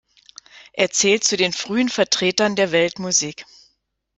Er 0.73 0.89
zählt 0.89 1.23
zu 1.23 1.37
den 1.37 1.53
frühen 1.53 1.87
Vertretern 1.87 2.55
der 2.55 2.71
Weltmusik. 2.71 3.45